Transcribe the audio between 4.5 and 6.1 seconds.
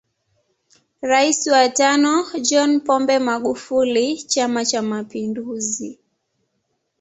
cha mapinduzi